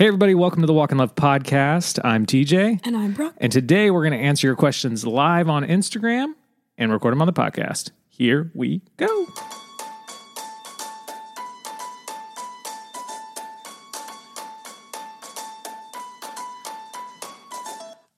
[0.00, 1.98] Hey, everybody, welcome to the Walk in Love podcast.
[2.02, 2.80] I'm TJ.
[2.86, 3.34] And I'm Brooke.
[3.36, 6.32] And today we're going to answer your questions live on Instagram
[6.78, 7.90] and record them on the podcast.
[8.08, 9.26] Here we go.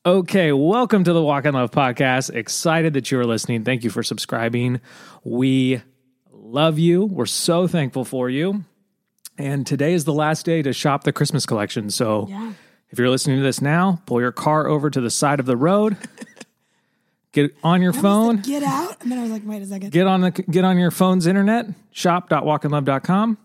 [0.06, 2.32] Okay, welcome to the Walk in Love podcast.
[2.32, 3.64] Excited that you are listening.
[3.64, 4.80] Thank you for subscribing.
[5.24, 5.82] We
[6.30, 7.06] love you.
[7.06, 8.64] We're so thankful for you.
[9.38, 11.90] And today is the last day to shop the Christmas collection.
[11.90, 12.52] So Yeah.
[12.90, 15.56] if you're listening to this now, pull your car over to the side of the
[15.56, 15.96] road.
[17.32, 18.36] Get on your phone.
[18.36, 19.00] like, get out.
[19.02, 19.90] And then I was like, wait a second.
[19.90, 23.38] Get on the get on your phone's internet, shop.walkinlove.com.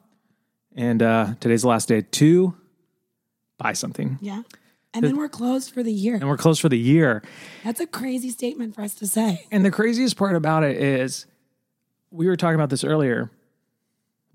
[0.75, 2.53] And uh, today's the last day to
[3.57, 4.17] buy something.
[4.21, 4.41] yeah.
[4.93, 6.15] And then we're closed for the year.
[6.15, 7.23] And we're closed for the year.
[7.63, 9.45] That's a crazy statement for us to say.
[9.51, 11.25] And the craziest part about it is
[12.11, 13.29] we were talking about this earlier.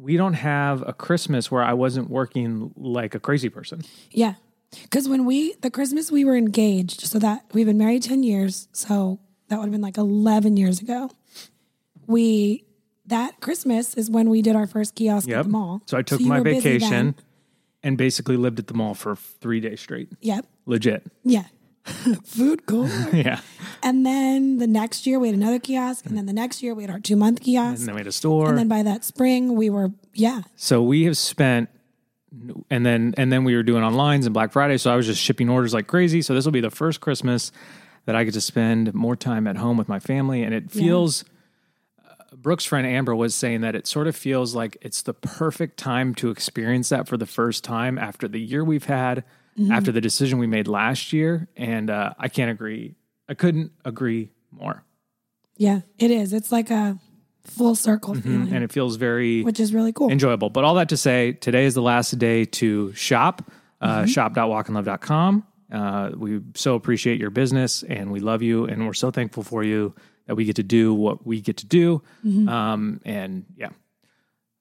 [0.03, 3.83] We don't have a Christmas where I wasn't working like a crazy person.
[4.11, 4.35] Yeah.
[4.83, 8.67] Because when we, the Christmas we were engaged, so that we've been married 10 years.
[8.73, 11.11] So that would have been like 11 years ago.
[12.07, 12.65] We,
[13.07, 15.83] that Christmas is when we did our first kiosk at the mall.
[15.87, 17.15] So I took you my vacation
[17.83, 20.09] and basically lived at the mall for three days straight.
[20.21, 20.47] Yep.
[20.67, 21.05] Legit.
[21.23, 21.45] Yeah.
[22.25, 22.91] Food court.
[23.13, 23.41] Yeah.
[23.83, 26.07] and then the next year we had another kiosk.
[26.07, 27.81] And then the next year we had our two month kiosk.
[27.81, 28.49] And then we had a store.
[28.49, 31.69] And then by that spring, we were, yeah, So we have spent
[32.71, 34.79] and then and then we were doing onlines and Black Friday.
[34.79, 36.23] So I was just shipping orders like crazy.
[36.23, 37.53] So this will be the first Christmas
[38.07, 40.43] that I get to spend more time at home with my family.
[40.43, 41.25] And it feels
[42.05, 45.77] uh, Brooke's friend Amber was saying that it sort of feels like it's the perfect
[45.77, 49.25] time to experience that for the first time after the year we've had,
[49.71, 51.49] after the decision we made last year.
[51.57, 52.95] And uh, I can't agree.
[53.29, 54.85] I couldn't agree more.
[55.57, 56.33] yeah, it is.
[56.33, 56.99] It's like a
[57.45, 60.11] full circle feeling, And it feels very which is really cool.
[60.11, 60.49] enjoyable.
[60.51, 63.51] But all that to say, today is the last day to shop.
[63.81, 65.45] Uh, Shop.walkinlove.com.
[65.73, 69.65] Uh, we so appreciate your business and we love you and we're so thankful for
[69.65, 69.95] you
[70.27, 72.03] that we get to do what we get to do.
[72.25, 73.71] Um, and yeah.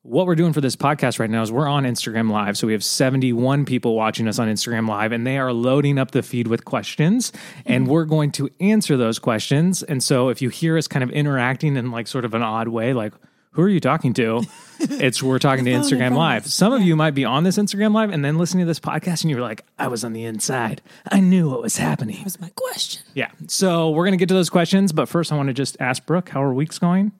[0.03, 2.57] What we're doing for this podcast right now is we're on Instagram Live.
[2.57, 6.09] So we have 71 people watching us on Instagram Live, and they are loading up
[6.09, 7.31] the feed with questions,
[7.67, 9.83] and we're going to answer those questions.
[9.83, 12.69] And so if you hear us kind of interacting in like sort of an odd
[12.69, 13.13] way, like,
[13.51, 14.41] who are you talking to?
[14.83, 16.47] It's we're talking to Instagram Live.
[16.47, 19.21] Some of you might be on this Instagram Live and then listening to this podcast,
[19.21, 20.81] and you're like, I was on the inside.
[21.11, 22.15] I knew what was happening.
[22.15, 23.03] That was my question.
[23.13, 23.29] Yeah.
[23.45, 24.91] So we're going to get to those questions.
[24.91, 27.11] But first, I want to just ask Brooke, how are weeks going?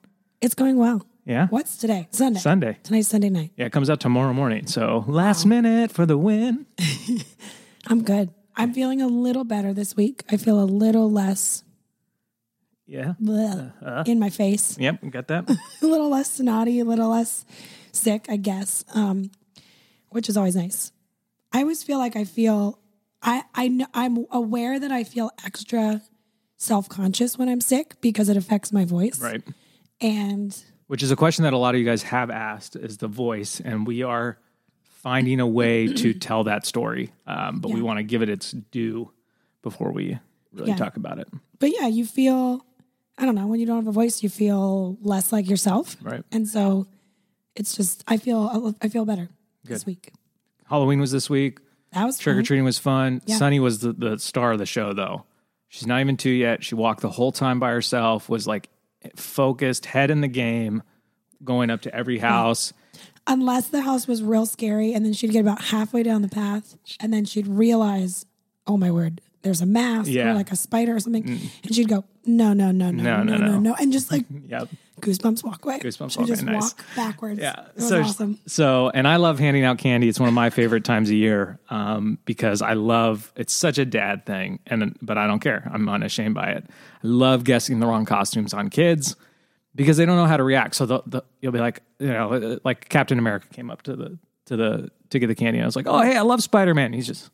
[0.42, 1.06] It's going well.
[1.26, 1.48] Yeah.
[1.50, 2.08] What's today?
[2.12, 2.40] Sunday.
[2.40, 2.78] Sunday.
[2.84, 3.52] Tonight's Sunday night.
[3.56, 4.66] Yeah, it comes out tomorrow morning.
[4.68, 6.66] So last minute for the win.
[7.88, 8.34] I'm good.
[8.56, 10.24] I'm feeling a little better this week.
[10.30, 11.64] I feel a little less
[12.88, 13.14] Yeah.
[13.22, 14.04] bleh Uh-huh.
[14.08, 15.10] in my face, Yep.
[15.12, 15.50] Got that.
[15.82, 17.46] a little less snotty, a little less
[17.92, 19.32] sick, I guess, um,
[20.10, 20.92] which is always nice.
[21.54, 22.80] I always feel like I feel,
[23.22, 26.02] I, I know, I'm aware that I feel extra
[26.58, 29.20] self conscious when I'm sick because it affects my voice.
[29.20, 29.44] right.
[30.02, 30.58] And
[30.92, 33.62] Which is a question that a lot of you guys have asked is the voice.
[33.64, 34.38] And we are
[34.84, 37.14] finding a way to tell that story.
[37.26, 39.10] Um, but we want to give it its due
[39.62, 40.20] before we
[40.52, 40.76] really Yeah.
[40.76, 41.30] talk about it.
[41.60, 42.66] but yeah, you feel,
[43.18, 45.96] I don't know, when you don't have a voice, you feel less like yourself.
[46.02, 46.24] Right.
[46.30, 46.88] And so
[47.56, 49.30] it's just, I feel, I feel better
[49.64, 50.12] this week.
[50.68, 51.60] Halloween was this week.
[51.94, 52.46] That was Trick or fun.
[52.46, 53.22] treating was fun.
[53.28, 53.38] Yeah.
[53.38, 55.24] Sunny was the, the star of the show, though.
[55.70, 56.66] She's not even two yet.
[56.66, 58.68] She walked the whole time by herself, was like
[59.16, 60.84] focused, head in the game,
[61.44, 62.74] going up to every house.
[63.28, 66.76] Unless the house was real scary and then she'd get about halfway down the path
[67.00, 68.26] and then she'd realize,
[68.68, 70.26] oh my word, there's a mask Yeah.
[70.28, 70.32] Mm.
[70.32, 71.40] or like a spider or something.
[71.64, 73.60] And she'd go, no, no, no, no, No, no, no, no, no.
[73.60, 74.70] no, And just like Yep.
[75.02, 75.80] Goosebumps walk away.
[75.80, 76.62] Goosebumps She'd walk away, just nice.
[76.62, 77.40] walk backwards.
[77.40, 77.66] Yeah.
[77.78, 78.40] So, awesome.
[78.48, 80.08] So, and I love handing out candy.
[80.08, 83.32] It's one of my favorite times of year um, because I love.
[83.36, 85.70] It's such a dad thing, and but I don't care.
[85.74, 86.66] I'm unashamed by it.
[86.70, 89.16] I love guessing the wrong costumes on kids
[89.76, 90.76] because they don't know how to react.
[90.76, 94.18] So the, the, you'll be like, you know, like Captain America came up to the
[94.46, 96.74] to the to get the candy, and I was like, oh hey, I love Spider
[96.74, 96.94] Man.
[96.94, 97.30] He's just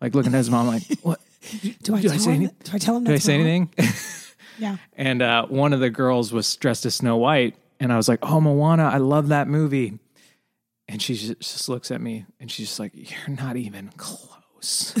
[0.00, 1.20] like looking at his mom like, what?
[1.82, 2.42] Do I, do I tell say him?
[2.42, 3.04] any- do I tell him?
[3.04, 3.46] Did I say wrong?
[3.46, 3.70] anything?
[4.58, 4.76] Yeah.
[4.94, 8.20] And uh, one of the girls was dressed as Snow White, and I was like,
[8.22, 9.98] "Oh, Moana, I love that movie."
[10.88, 14.94] And she just, just looks at me, and she's just like, "You're not even close."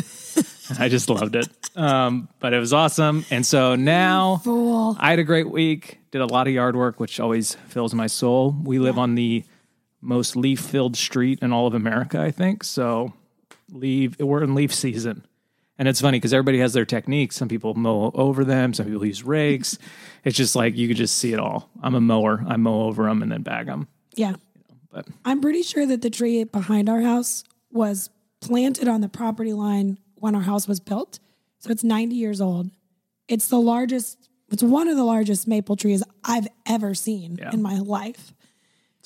[0.68, 3.24] And I just loved it, um, but it was awesome.
[3.30, 4.96] And so now Fool.
[4.98, 6.00] I had a great week.
[6.10, 8.54] Did a lot of yard work, which always fills my soul.
[8.62, 9.44] We live on the
[10.00, 12.64] most leaf-filled street in all of America, I think.
[12.64, 13.14] So
[13.70, 14.18] leave.
[14.20, 15.24] We're in leaf season.
[15.78, 17.36] And it's funny because everybody has their techniques.
[17.36, 19.78] Some people mow over them, some people use rakes.
[20.24, 21.68] It's just like you could just see it all.
[21.82, 22.44] I'm a mower.
[22.48, 23.88] I mow over them and then bag them.
[24.14, 24.36] Yeah.
[24.90, 28.08] But I'm pretty sure that the tree behind our house was
[28.40, 31.18] planted on the property line when our house was built.
[31.58, 32.70] So it's 90 years old.
[33.28, 37.50] It's the largest, it's one of the largest maple trees I've ever seen Yeah.
[37.52, 38.32] in my life.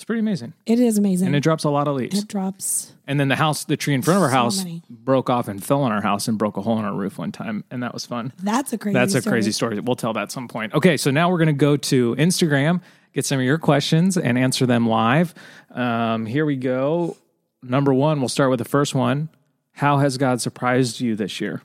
[0.00, 0.54] It's pretty amazing.
[0.64, 1.26] It is amazing.
[1.26, 2.18] And it drops a lot of leaves.
[2.22, 2.94] it drops.
[3.06, 4.82] And then the house, the tree in front of our So house many.
[4.88, 7.32] broke off and fell on our house and broke a hole in our roof one
[7.32, 7.64] time.
[7.70, 8.32] And that was fun.
[8.42, 9.34] That's a crazy That's a story.
[9.34, 9.78] crazy story.
[9.78, 10.72] We'll tell that at some point.
[10.72, 12.80] Okay, so now we're going to go to Instagram,
[13.12, 15.34] get some of your questions and answer them live.
[15.70, 17.18] Um, here we go.
[17.62, 19.28] Number one, we'll start with the first one.
[19.72, 21.60] How has God surprised you this year?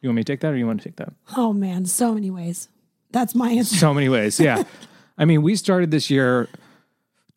[0.00, 1.12] You want me to take that or you want to take that?
[1.36, 2.68] Oh man, so many ways.
[3.12, 3.76] That's my answer.
[3.76, 4.40] So many ways.
[4.40, 4.64] Yeah.
[5.18, 6.48] I mean, we started this year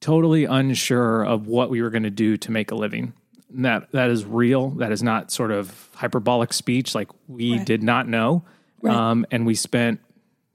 [0.04, 3.14] totally unsure of what we were going to do to make a living.
[3.56, 4.72] And that that is real.
[4.72, 6.94] That is not sort of hyperbolic speech.
[6.94, 7.66] Like we Right.
[7.66, 8.44] did not know,
[8.82, 8.94] Right.
[8.96, 10.00] um, and we spent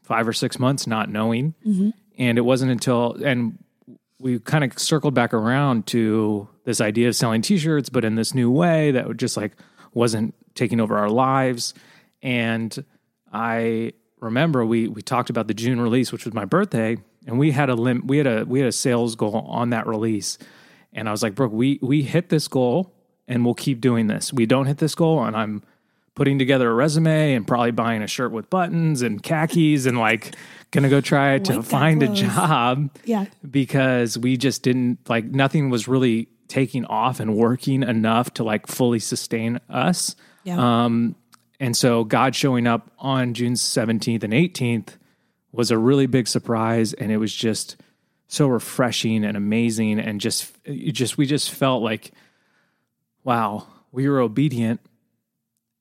[0.03, 1.55] five or six months not knowing.
[1.67, 1.91] Mm-hmm.
[2.19, 3.59] And it wasn't until and
[4.21, 8.35] we kind of circled back around to this idea of selling T-shirts, but in this
[8.35, 9.53] new way that would just like
[9.95, 11.73] wasn't taking over our lives.
[12.21, 12.85] And
[13.33, 17.51] I remember we we talked about the June release, which was my birthday, and we
[17.51, 20.39] had a lim- we had a we had a sales goal on that release.
[20.93, 22.95] And I was like, Brooke, we we hit this goal
[23.27, 24.33] and we'll keep doing this.
[24.33, 25.63] We don't hit this goal, and I'm
[26.15, 30.35] putting together a resume and probably buying a shirt with buttons and khakis and like
[30.73, 33.27] gonna go try to find a job Yeah.
[33.49, 38.67] because we just didn't like nothing was really taking off and working enough to like
[38.67, 40.17] fully sustain us.
[40.45, 40.85] Yeah.
[40.85, 41.15] Um,
[41.61, 44.97] and so God showing up on June 17th and 18th
[45.53, 46.93] was a really big surprise.
[46.93, 47.77] And it was just
[48.29, 49.99] so refreshing and amazing.
[49.99, 52.13] And just, it just, we just felt like,
[53.25, 54.81] wow, we were obedient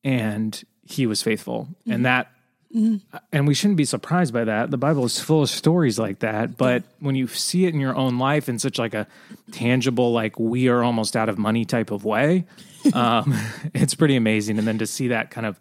[0.02, 1.68] and he was faithful.
[1.84, 2.02] And mm-hmm.
[2.04, 2.32] that,
[2.74, 3.16] mm-hmm.
[3.32, 4.72] and we shouldn't be surprised by that.
[4.72, 6.56] The Bible is full of stories like that.
[6.56, 9.06] But when you see it in your own life in such like a
[9.52, 12.46] tangible, like we are almost out of money type of way,
[12.92, 13.34] um,
[13.74, 14.58] it's pretty amazing.
[14.58, 15.60] And then to see that kind of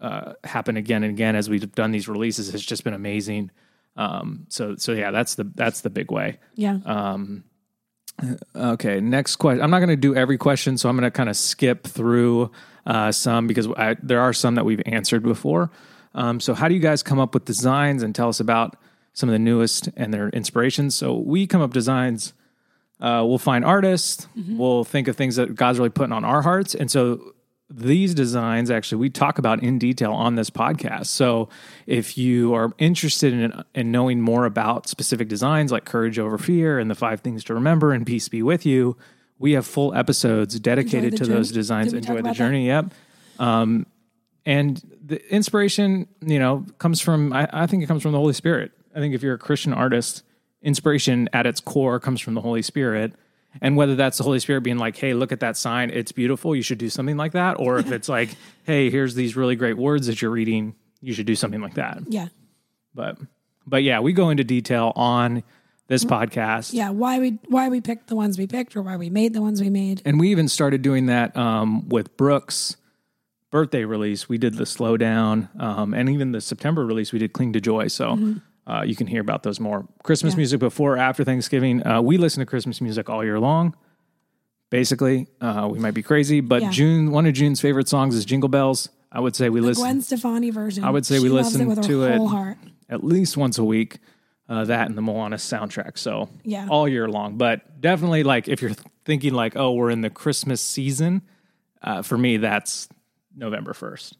[0.00, 3.50] uh, happen again and again as we've done these releases has just been amazing.
[3.96, 6.38] Um, so so yeah, that's the that's the big way.
[6.54, 6.78] Yeah.
[6.84, 7.44] Um,
[8.54, 9.62] okay, next question.
[9.62, 12.50] I'm not going to do every question, so I'm going to kind of skip through
[12.86, 15.70] uh, some because I, there are some that we've answered before.
[16.14, 18.76] Um, so, how do you guys come up with designs and tell us about
[19.12, 20.94] some of the newest and their inspirations?
[20.94, 22.32] So, we come up designs.
[23.02, 24.28] Uh, we'll find artists.
[24.48, 27.34] We'll think of things that God's really putting on our hearts, and so
[27.74, 31.06] these designs actually we talk about in detail on this podcast.
[31.06, 31.48] So
[31.86, 36.78] if you are interested in in knowing more about specific designs like courage over fear
[36.78, 38.96] and the five things to remember and peace be with you,
[39.38, 41.34] we have full episodes dedicated to journey?
[41.34, 41.92] those designs.
[41.92, 42.38] Did we talk Enjoy the about that?
[42.38, 42.66] journey.
[42.66, 42.94] Yep.
[43.38, 43.86] Um,
[44.44, 48.34] and the inspiration, you know, comes from I, I think it comes from the Holy
[48.34, 48.72] Spirit.
[48.94, 50.22] I think if you're a Christian artist,
[50.62, 53.14] inspiration at its core comes from the Holy Spirit.
[53.60, 56.56] And whether that's the Holy Spirit being like, hey, look at that sign, it's beautiful,
[56.56, 57.60] you should do something like that.
[57.60, 58.30] Or if it's like,
[58.64, 61.98] hey, here's these really great words that you're reading, you should do something like that.
[62.08, 62.28] yeah.
[62.94, 63.18] But
[63.66, 65.42] but yeah, we go into detail on
[65.88, 66.72] this podcast.
[66.72, 66.90] Yeah.
[66.90, 69.60] Why we why we picked the ones we picked or why we made the ones
[69.60, 70.02] we made.
[70.04, 72.76] And we even started doing that um, with Brooks'
[73.50, 74.28] birthday release.
[74.28, 77.60] We did the slow down, um, and even the September release, we did Cling to
[77.60, 77.88] Joy.
[77.88, 78.36] So
[78.66, 79.86] uh, you can hear about those more.
[80.02, 80.34] Christmas.
[80.34, 80.38] Yeah.
[80.38, 81.86] music before or after Thanksgiving.
[81.86, 83.74] Uh, we listen to Christmas music all year long.
[84.70, 86.70] Basically, uh, we might be crazy, but Yeah.
[86.70, 88.88] June, one of June's favorite songs is Jingle Bells.
[89.10, 90.82] I would say we listen Gwen Stefani version.
[90.84, 92.18] I would say she we listen it to it.
[92.26, 92.56] heart.
[92.88, 93.98] at least once a week.
[94.48, 95.96] Uh, that and the Moana soundtrack.
[95.98, 96.66] So Yeah.
[96.68, 97.36] all year long.
[97.38, 98.72] But definitely, like if you're
[99.04, 101.22] thinking like, oh, we're in the Christmas season,
[101.82, 102.88] uh, for me that's
[103.34, 104.16] November first.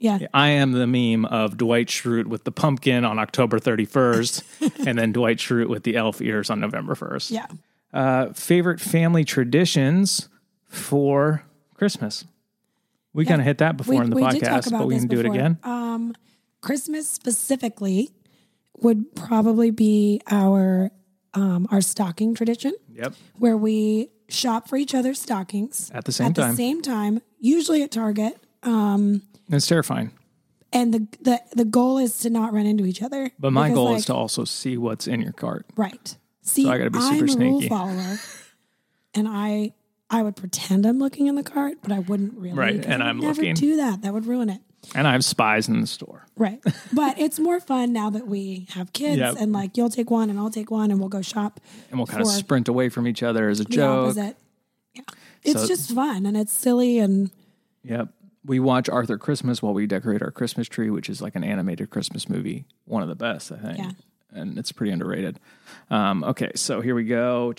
[0.00, 0.18] Yeah.
[0.34, 4.42] I am the meme of Dwight Schrute with the pumpkin on October 31st,
[4.86, 7.30] and then Dwight Schrute with the elf ears on November 1st.
[7.30, 7.46] Yeah.
[7.92, 10.28] Uh, favorite family traditions
[10.66, 12.24] for Christmas.
[13.12, 15.58] We kind of hit that before in the podcast, but we can do it again.
[15.64, 16.14] Um,
[16.60, 18.10] Christmas specifically
[18.78, 20.90] would probably be our
[21.34, 23.14] um, our stocking tradition, Yep.
[23.38, 26.50] where we shop for each other's stockings At the same at time.
[26.52, 28.36] the same time, usually at Target.
[28.62, 30.12] Um, it's terrifying.
[30.72, 33.30] And the, the the goal is to not run into each other.
[33.38, 35.66] But my Because, goal like, is to also see what's in your cart.
[35.76, 36.16] right.
[36.42, 37.68] See, I gotta be super I'm a rule sneaky.
[37.68, 38.16] follower,
[39.14, 39.72] and I
[40.10, 42.56] I would pretend I'm looking in the cart, but I wouldn't really.
[42.56, 43.54] Right, and I i'm never looking.
[43.54, 44.02] do that.
[44.02, 44.60] That would ruin it.
[44.94, 46.26] And I have spies in the store.
[46.36, 46.58] Right.
[46.92, 49.36] But it's more fun now that we have kids Yep.
[49.38, 51.60] and like you'll take one and I'll take one and we'll go shop.
[51.90, 54.06] And we'll kind of sprint away from each other as a joke.
[54.16, 54.36] opposite.
[54.94, 55.02] Yeah.
[55.42, 57.30] It's So- just fun and it's silly and
[57.84, 58.08] Yep.
[58.44, 61.90] We watch Arthur Christmas while we decorate our Christmas tree, which is like an animated
[61.90, 62.64] Christmas movie.
[62.86, 63.78] One of the best, I think.
[63.78, 63.90] Yeah.
[64.32, 65.38] And it's pretty underrated.
[65.90, 67.52] Um, okay, so here we go.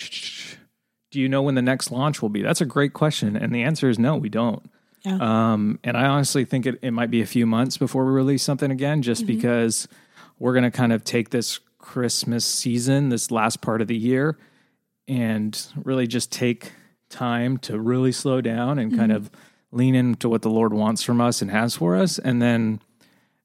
[1.10, 2.42] do you know when the next launch will be?
[2.42, 3.36] That's a great question.
[3.36, 4.68] And the answer is no, we don't.
[5.04, 5.18] Yeah.
[5.20, 8.42] Um, and I honestly think it, it might be a few months before we release
[8.42, 9.34] something again, just Mm-hmm.
[9.36, 9.86] because
[10.38, 14.38] we're going to kind of take this Christmas season, this last part of the year,
[15.08, 16.72] and really just take
[17.10, 19.16] time to really slow down and kind Mm-hmm.
[19.26, 19.30] of
[19.72, 22.18] lean into what the Lord wants from us and has for us.
[22.18, 22.80] And then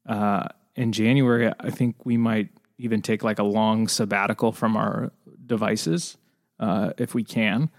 [0.06, 5.12] uh, in January, I think we might even take like a long sabbatical from our
[5.46, 6.18] devices
[6.60, 7.70] uh, if we can,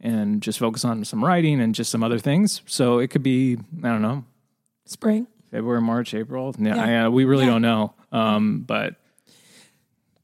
[0.00, 2.60] and just focus on some writing and just some other things.
[2.66, 4.24] So it could be I don't know
[4.84, 5.26] Spring.
[5.50, 6.54] February, March, April.
[6.58, 6.82] Yeah, Yeah.
[6.84, 7.50] I, uh, we really Yeah.
[7.52, 8.96] don't know, um, but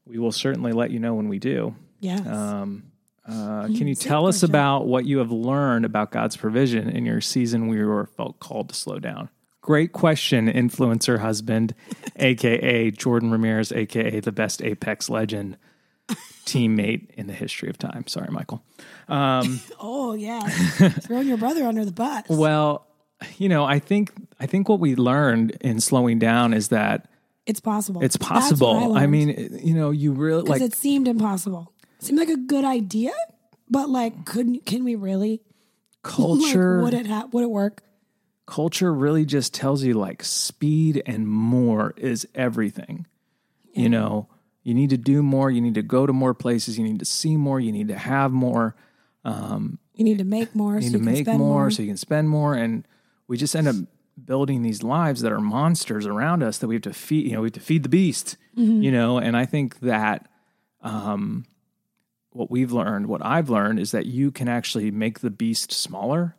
[0.07, 1.75] we will certainly let you know when we do.
[2.01, 2.27] Yes.
[2.27, 2.85] Um,
[3.29, 7.21] uh, can you tell us about what you have learned about God's provision in your
[7.21, 9.29] season where you were felt called to slow down?
[9.61, 11.75] Great question, influencer husband,
[12.17, 15.59] aka Jordan Ramirez, aka the best Apex legend
[16.47, 18.07] teammate in the history of time.
[18.07, 18.63] Sorry, Michael.
[19.09, 20.41] oh yeah.
[21.03, 22.25] Throwing your brother under the bus.
[22.29, 22.87] Well,
[23.37, 27.11] you know, I think I think what we learned in slowing down is that
[27.45, 28.03] it's possible.
[28.03, 28.95] it's possible.
[28.95, 29.11] I, learned.
[29.11, 31.73] mean, you know, you really like it seemed impossible.
[31.99, 33.13] Seemed like a good idea,
[33.69, 35.43] but like, couldn't can we really?
[36.03, 36.77] culture.
[36.83, 37.83] Like, would it ha- would it work?
[38.47, 43.07] culture really just tells you like speed and more is everything.
[43.75, 44.27] You know,
[44.63, 47.05] you need to do more, you need to go to more places, you need to
[47.05, 48.75] see more, you need to have more,
[49.95, 50.77] You need to make more.
[50.77, 52.89] you so need you to can make spend more, so you can spend more and
[53.27, 53.77] we just end up
[54.25, 57.43] building these lives that are monsters around us that we have to feed, you know,
[57.43, 60.27] we have to feed the beast, you know, and I think that
[60.81, 61.45] um
[62.39, 66.37] what we've learned, what I've learned is that you can actually make the beast smaller.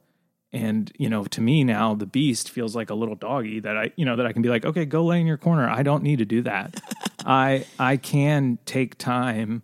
[0.51, 3.91] And you know to me now the beast feels like a little doggy that i
[3.95, 5.69] you know that i can be like okay go lay in your corner.
[5.69, 6.81] I don't need to do that.
[7.25, 9.61] I i can take time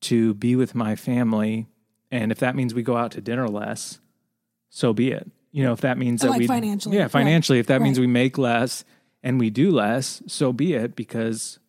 [0.00, 1.68] to be with my family.
[2.10, 4.00] And if that means we go out to dinner less
[4.70, 5.30] so be it.
[5.52, 7.10] You know if that means that Like we financially, yeah right.
[7.12, 7.60] financially.
[7.60, 8.84] If that means we make less
[9.22, 11.60] and we do less so be it because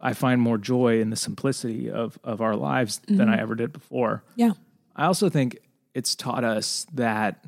[0.00, 3.30] i find more joy in the simplicity of of our lives than Mm-hmm.
[3.30, 4.52] i ever did before Yeah.
[4.96, 5.58] I also think
[5.94, 7.44] it's taught us that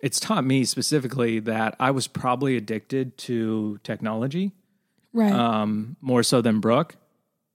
[0.00, 4.52] it's taught me specifically that I was probably addicted to technology
[5.12, 5.32] Right.
[5.32, 6.96] um, more so than Brooke.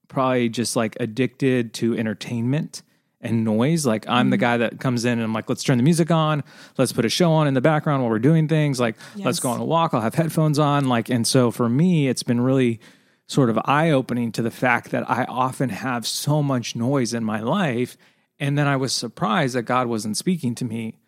[0.08, 2.82] Probably just like addicted to entertainment
[3.20, 3.84] and noise.
[3.86, 4.30] Like I'm Mm-hmm.
[4.30, 6.44] the guy that comes in and I'm like, let's turn the music on,
[6.78, 8.78] let's put a show on in the background while we're doing things.
[8.78, 9.94] Like let's go on a walk.
[9.94, 10.88] I'll have headphones on.
[10.88, 12.78] Like and so for me, it's been really
[13.26, 17.24] sort of eye opening to the fact that I often have so much noise in
[17.24, 17.96] my life.
[18.38, 20.98] And then I was surprised that God wasn't speaking to me.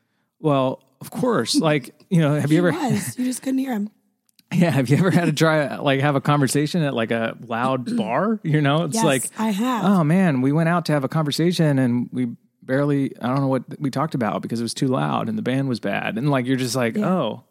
[0.40, 3.18] Well, of course, like, you know, have you ever was.
[3.18, 3.90] You just couldn't hear him.
[4.52, 7.96] yeah, have you ever had to try like have a conversation at like a loud
[7.98, 8.40] bar?
[8.42, 9.84] You know, it's Yes, like I have.
[9.84, 12.28] oh man, we went out to have a conversation and we
[12.62, 15.42] barely I don't know what we talked about because it was too loud and the
[15.42, 16.16] band was bad.
[16.16, 17.44] And like you're just like, oh,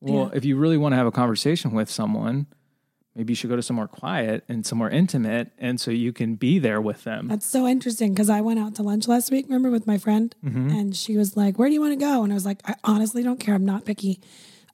[0.00, 2.46] well, if you really want to have a conversation with someone,
[3.14, 6.58] maybe you should go to somewhere quiet and somewhere intimate and so you can be
[6.58, 7.28] there with them.
[7.28, 10.34] That's so interesting because I went out to lunch last week, remember, with my friend,
[10.44, 10.68] Mm-hmm.
[10.70, 12.74] and she was like, "Where do you want to go?" And I was like, "I
[12.84, 13.54] honestly don't care.
[13.54, 14.20] I'm not picky.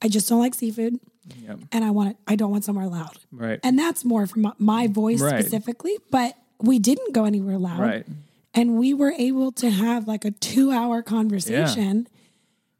[0.01, 0.99] I just don't like seafood,
[1.43, 1.59] Yep.
[1.73, 2.17] and I want it.
[2.27, 3.59] I don't want somewhere loud." Right.
[3.63, 5.39] And that's more from my- my voice Right.
[5.43, 5.97] specifically.
[6.09, 8.05] But we didn't go anywhere loud, Right.
[8.53, 12.07] and we were able to have like a two-hour conversation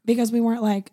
[0.04, 0.92] because we weren't like,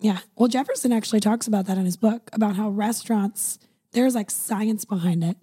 [0.00, 0.18] yeah.
[0.36, 3.58] Well, Jefferson actually talks about that in his book about how restaurants
[3.92, 5.36] there's like science behind it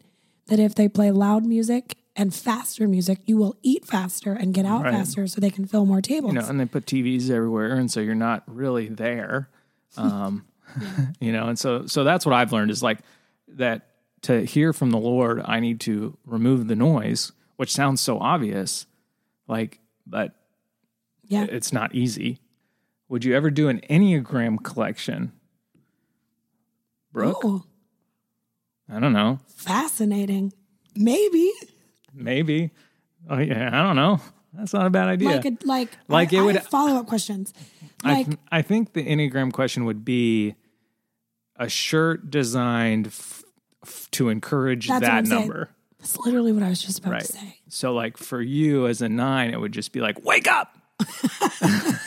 [0.48, 4.66] that if they play loud music and faster music, you will eat faster and get
[4.66, 4.94] out Right.
[4.94, 6.34] faster so they can fill more tables.
[6.34, 9.50] you know, and they put TVs everywhere, and so you're not really there.
[9.98, 10.46] Um,
[11.20, 13.00] you know, and so so that's what I've learned is like
[13.48, 13.88] that
[14.24, 18.86] to hear from the Lord, I need to remove the noise, which sounds so obvious,
[19.48, 20.34] like, but
[21.24, 21.46] yeah.
[21.50, 22.40] it's not easy.
[23.08, 25.32] Would you ever do an Enneagram collection,
[27.12, 27.42] Brooke?
[27.44, 27.64] Oh,
[28.92, 30.54] I don't know, fascinating.
[30.96, 31.52] Maybe
[32.14, 32.72] maybe.
[33.30, 34.20] Oh yeah, I don't know.
[34.54, 35.30] That's not a bad idea.
[35.30, 37.54] like a, like Like I, it would- follow up questions.
[38.04, 40.56] I, th- I think the Enneagram question would be
[41.58, 43.44] a shirt designed f-
[43.86, 45.42] f- to encourage that I'm saying.
[45.42, 45.70] number.
[46.00, 47.22] that's literally what I was just about Right.
[47.26, 47.60] to say.
[47.68, 50.76] So, like for you as a nine, it would just be like, wake up.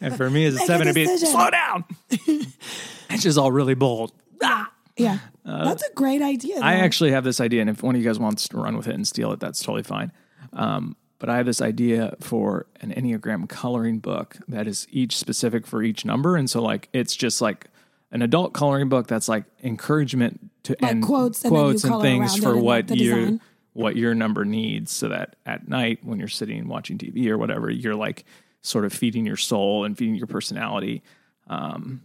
[0.00, 1.84] and for me as a Make a seven, it'd be slow down.
[2.10, 4.12] it's just all really bold.
[4.44, 4.70] Ah!
[4.96, 6.60] Yeah, that's a great idea.
[6.60, 8.86] I actually have this idea, and if one of you guys wants to run with
[8.86, 10.12] it and steal it, that's totally fine.
[10.52, 15.66] Um, but I have this idea for an Enneagram coloring book that is each specific
[15.66, 17.66] for each number, and so like it's just like
[18.12, 22.02] an adult coloring book that's like encouragement to Like and quotes and quotes and color
[22.04, 23.40] things for what you
[23.72, 27.68] what your number needs so that at night when you're sitting watching TV or whatever,
[27.68, 28.24] you're like
[28.62, 31.02] sort of feeding your soul and feeding your personality.
[31.48, 32.02] Um,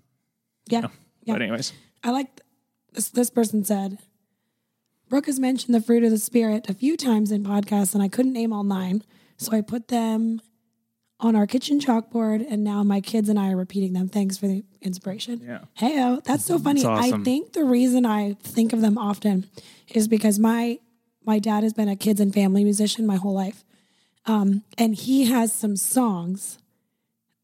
[0.68, 0.88] Yeah.
[1.24, 1.34] Yeah.
[1.36, 2.42] But anyways, I like
[2.94, 3.10] this.
[3.10, 4.00] This person said,
[5.10, 8.08] Brooke has mentioned the fruit of the spirit a few times in podcasts, and I
[8.08, 9.04] couldn't name all nine.
[9.38, 10.42] So I put them
[11.20, 14.08] on our kitchen chalkboard, and now my kids and I are repeating them.
[14.08, 15.42] Thanks for the inspiration.
[15.44, 15.60] Yeah.
[15.74, 16.86] Hey, that's so funny.
[16.86, 17.22] awesome.
[17.22, 19.50] I think the reason I think of them often
[19.90, 20.80] is because my
[21.26, 23.66] my dad has been a kids and family musician my whole life,
[24.26, 26.58] um, and he has some songs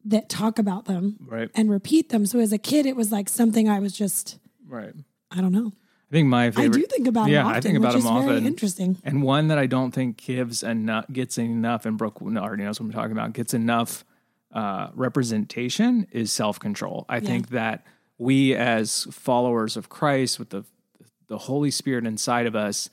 [0.05, 2.25] that talk about them right, and repeat them.
[2.25, 4.93] So as a kid, it was like something I was just right.
[5.31, 5.71] I don't know.
[6.09, 8.07] I think my I do think about yeah, him often, I think about which him
[8.07, 8.45] often.
[8.45, 8.97] interesting.
[9.03, 12.85] And one that I don't think gives enough gets enough, and Brooke already knows what
[12.85, 13.33] I'm talking about.
[13.33, 14.05] Gets enough
[14.53, 17.05] uh, representation is self control.
[17.09, 17.85] I think that
[18.17, 20.63] we as followers of Christ, with the
[21.27, 22.89] the Holy Spirit inside of us,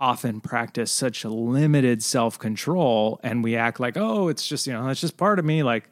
[0.00, 4.86] often practice such limited self control, and we act like, oh, it's just you know
[4.86, 5.62] that's just part of me.
[5.62, 5.88] Like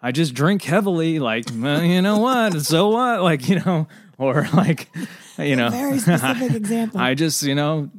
[0.00, 1.18] I just drink heavily.
[1.18, 2.60] Like well, you know what?
[2.62, 3.22] So what?
[3.22, 3.86] Like you know,
[4.18, 4.88] or like
[5.38, 7.00] you know, Very specific example.
[7.00, 7.90] I just you know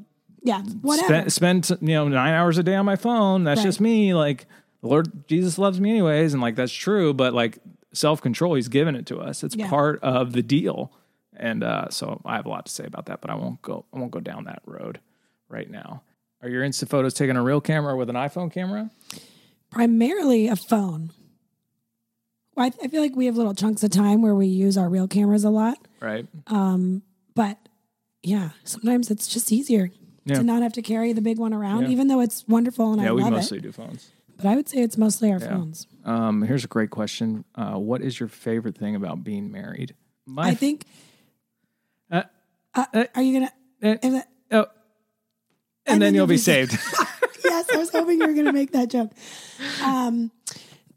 [0.44, 1.30] yeah, whatever.
[1.30, 3.44] spend, spend you know nine hours a day on my phone.
[3.44, 3.66] That's Right.
[3.66, 4.14] just me.
[4.14, 4.46] Like
[4.82, 7.14] the Lord Jesus loves me anyways, and like that's true.
[7.14, 7.58] But like
[7.94, 9.44] self control, He's given it to us.
[9.44, 9.70] It's Yeah.
[9.70, 10.92] part of the deal.
[11.38, 13.86] And uh, so I have a lot to say about that, but I won't go.
[13.94, 15.00] I won't go down that road
[15.50, 16.04] right now.
[16.42, 18.90] Are your Insta photos taking a real camera or with an iPhone camera?
[19.72, 21.12] Primarily a phone.
[22.64, 25.08] I, I feel like we have little chunks of time where we use our real
[25.08, 25.78] cameras a lot.
[26.00, 26.26] Right.
[26.48, 27.02] Um,
[27.36, 27.58] but
[28.24, 29.92] yeah, sometimes it's just easier
[30.26, 30.36] Yeah.
[30.36, 31.90] to not have to carry the big one around, Yeah.
[31.90, 33.22] even though it's wonderful and I love it.
[33.22, 34.10] yeah, we mostly do phones.
[34.38, 35.88] But I would say it's mostly our phones.
[36.04, 37.46] Um, here's a great question.
[37.56, 39.96] Uh, what is your favorite thing about being married?
[40.26, 40.86] My I think.
[42.12, 42.24] Uh,
[42.74, 43.52] Uh, uh, are you gonna?
[43.84, 44.68] uh, that- oh, and, And
[45.88, 46.72] then, then you'll you'll be be saved.
[47.46, 49.12] yes, I was hoping you were going to make that joke.
[49.84, 50.32] Um,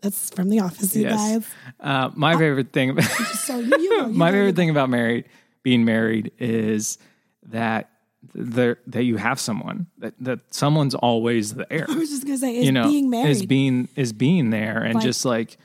[0.01, 1.17] that's from The Office, you Yes.
[1.17, 1.47] guys.
[1.81, 2.99] uh, my favorite thing.
[3.49, 4.07] So you, you.
[4.09, 5.25] My favorite thing about married
[5.63, 6.99] being married is
[7.45, 7.91] that
[8.35, 12.57] there that you have someone that that someone's always there I was just to say,
[12.59, 13.31] is you know being married.
[13.31, 15.57] is being is being there and Like- just like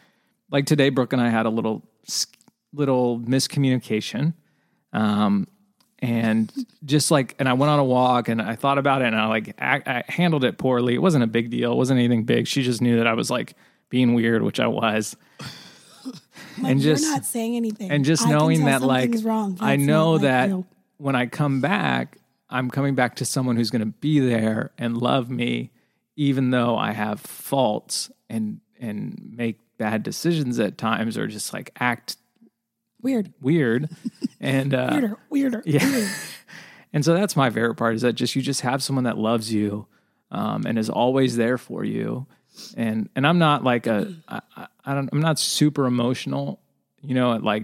[0.50, 1.84] like today brooke and i had a little
[2.72, 4.34] little miscommunication
[4.94, 5.48] um
[6.00, 6.52] and
[6.86, 9.28] just like and i went on a walk and i thought about it and i
[9.28, 12.48] like I, I handled it poorly it wasn't a big deal it wasn't anything big
[12.48, 13.56] she just knew that i was like
[13.94, 15.16] being weird which i was
[16.62, 17.92] Like, and just- not saying anything.
[17.92, 19.58] and just I knowing that like wrong.
[19.62, 20.64] i know like that
[20.98, 22.18] when i come back
[22.50, 25.72] i'm coming back to someone who's going to be there and love me
[26.16, 31.72] even though i have faults and and make bad decisions at times or just like
[31.80, 32.18] act
[33.02, 33.90] weird, weird
[34.40, 35.64] and uh weirder, weirder.
[35.66, 35.86] yeah.
[35.92, 36.10] weird.
[36.94, 39.52] and so that's my favorite part is that just you just have someone that loves
[39.54, 39.86] you
[40.32, 42.26] um, and is always there for you
[42.76, 44.42] and and i'm not like a I,
[44.86, 46.60] I, don't i'm not super emotional
[47.02, 47.64] you know at like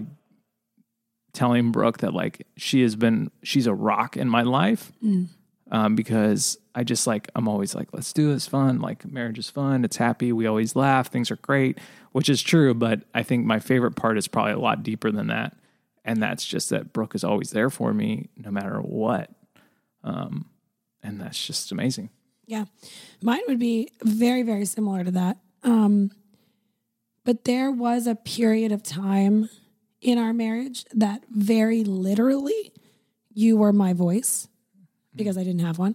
[1.32, 4.92] telling brooke that like she has been she's a rock in my life
[5.70, 9.48] um, because i just like i'm always like let's do this fun like marriage is
[9.48, 11.78] fun it's happy we always laugh things are great
[12.12, 15.28] which is true but i think my favorite part is probably a lot deeper than
[15.28, 15.56] that
[16.04, 19.30] and that's just that brooke is always there for me no matter what
[20.02, 20.46] um,
[21.02, 22.10] and that's just amazing
[22.50, 22.64] Yeah.
[23.22, 25.36] Mine would be very, very similar to that.
[25.62, 26.10] Um,
[27.24, 29.48] but there was a period of time
[30.00, 32.72] in our marriage that very literally
[33.32, 34.48] you were my voice
[35.14, 35.94] because I didn't have one.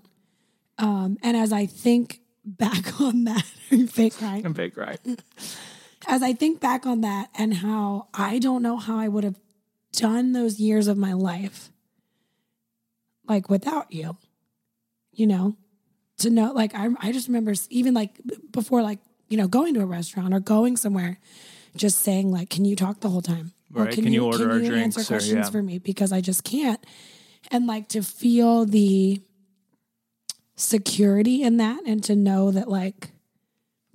[0.77, 4.45] Um, and as I think back on that, are you fake crying?
[4.45, 4.99] i'm big crying.
[6.07, 9.39] As I think back on that and how I don't know how I would have
[9.91, 11.69] done those years of my life
[13.27, 14.15] like without you,
[15.11, 15.57] you know,
[16.19, 18.19] to know, like, I, I just remember even like
[18.51, 18.99] before, like,
[19.29, 21.19] you know, going to a restaurant or going somewhere,
[21.75, 23.51] just saying, like, can you talk the whole time?
[23.71, 23.93] Right.
[23.93, 25.49] Can you order our drinks or- answer questions yeah.
[25.49, 25.79] for me?
[25.79, 26.83] Because I just can't.
[27.51, 29.21] And like to feel the
[30.55, 33.09] security in that and to know that, like,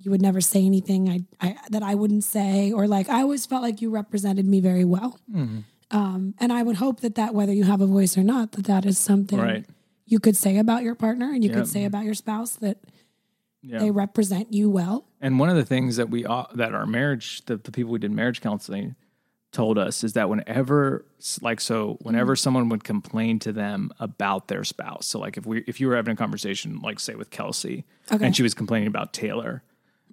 [0.03, 3.45] you would never say anything I, I that I wouldn't say, or like I always
[3.45, 5.19] felt like you represented me very well.
[5.31, 5.59] Mm-hmm.
[5.91, 8.65] Um, and I would hope that that whether you have a voice or not, that
[8.65, 9.65] that is something Right.
[10.11, 11.57] You could say about your partner and you Yep.
[11.59, 12.77] could say about your spouse that
[13.61, 15.05] yeah they represent you well.
[15.21, 17.99] And one of the things that we uh, that our marriage, the, the people we
[17.99, 18.95] did marriage counseling,
[19.51, 21.05] told us is that whenever,
[21.41, 25.59] like, so whenever someone would complain to them about their spouse, so like if we
[25.67, 28.25] if you were having a conversation, like say with Kelsey, Okay.
[28.25, 29.63] and she was complaining about Taylor,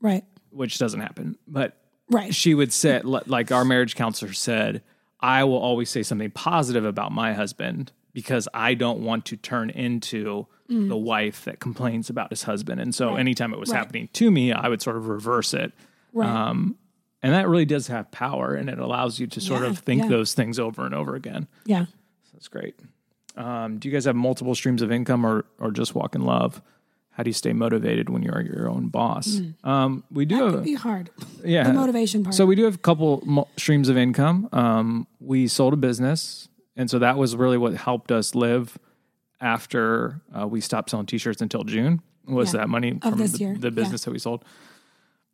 [0.01, 0.25] Right.
[0.51, 1.77] which doesn't happen, but
[2.11, 2.35] Right.
[2.35, 4.83] she would say, like our marriage counselor said,
[5.21, 9.71] I will always say something positive about my husband because I don't want to turn
[9.71, 12.79] into the wife that complains about his husband.
[12.81, 13.79] And so anytime it was Right.
[13.79, 15.73] happening to me, I would sort of reverse it.
[16.13, 16.29] Right.
[16.29, 16.77] Um,
[17.23, 20.03] and that really does have power and it allows you to sort Yeah, of think
[20.03, 20.09] yeah.
[20.09, 21.47] those things over and over again.
[21.65, 21.87] yeah.
[22.35, 22.75] That's great.
[23.37, 26.61] Um, do you guys have multiple streams of income or, or just walk in love?
[27.13, 29.41] How do you stay motivated when you're your own boss?
[29.65, 31.11] Um, we do That have, could be hard.
[31.45, 31.65] yeah.
[31.65, 32.35] The motivation part.
[32.35, 34.49] So we do have a couple mo- streams of income.
[34.53, 38.79] Um, we sold a business, and so that was really what helped us live
[39.41, 42.01] after uh, we stopped selling t-shirts until June.
[42.27, 42.61] Was Yeah.
[42.61, 43.55] that money from this the, year.
[43.59, 43.75] the Yeah.
[43.75, 44.45] business that we sold?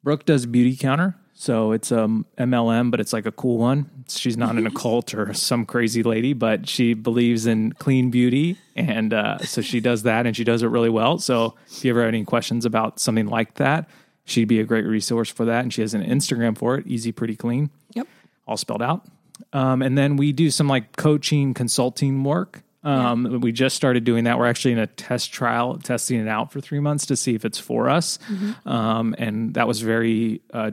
[0.03, 3.89] Brooke does Beautycounter, so it's um MLM, but it's like a cool one.
[4.09, 8.59] She's not in a cult or some crazy lady, but she believes in clean beauty,
[8.77, 11.19] and uh, so she does that, and she does it really well.
[11.19, 13.89] So if you ever have any questions about something like that,
[14.27, 15.63] she'd be a great resource for that.
[15.65, 18.07] And she has an Instagram for it, Easy Pretty Clean, yep.
[18.47, 19.07] all spelled out.
[19.53, 22.63] Um, and then we do some like coaching, consulting work.
[22.83, 24.39] Um, We just started doing that.
[24.39, 27.45] We're actually in a test trial, testing it out for three months to see if
[27.47, 28.19] it's for us.
[28.67, 30.73] Um, and that was very uh,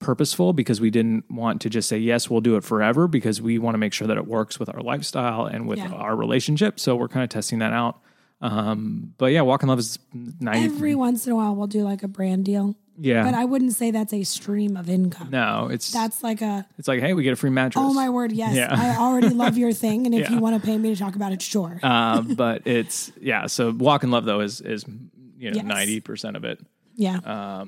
[0.00, 3.58] purposeful because we didn't want to just say, yes, we'll do it forever because we
[3.58, 5.88] want to make sure that it works with our lifestyle and with Yeah.
[5.92, 6.78] our relationship.
[6.78, 7.98] So we're kind of testing that out.
[8.40, 10.66] Um, but yeah, Walk in Love is 90.
[10.66, 13.22] Every once in a while, we'll do like a brand deal, yeah.
[13.24, 15.30] but I wouldn't say that's a stream of income.
[15.30, 17.84] no, it's, That's like a, it's like, hey, we get a free mattress.
[17.86, 18.68] oh my word, yes, Yeah.
[18.70, 20.06] I already love your thing.
[20.06, 20.36] And if Yeah.
[20.36, 21.78] you want to pay me to talk about it, sure.
[21.82, 23.46] uh, but it's yeah.
[23.46, 24.84] So walk in love though is is
[25.36, 25.64] you know Yes.
[25.64, 26.58] ninety percent of it.
[26.96, 27.18] yeah.
[27.18, 27.64] uh,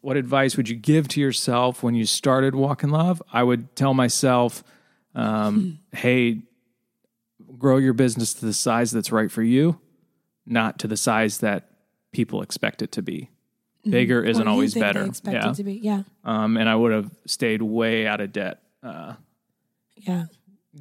[0.00, 3.22] What advice would you give to yourself when you started walk in love?
[3.32, 4.62] I would tell myself,
[5.14, 6.42] um, hey,
[7.58, 9.80] grow your business to the size that's right for you,
[10.46, 11.70] not to the size that
[12.12, 13.30] people expect it to be.
[13.90, 15.08] Bigger What isn't always better.
[15.24, 15.52] Yeah.
[15.62, 15.74] be.
[15.74, 16.02] Yeah.
[16.24, 18.62] Um, and I would have stayed way out of debt.
[18.82, 19.14] Uh,
[19.96, 20.26] Yeah.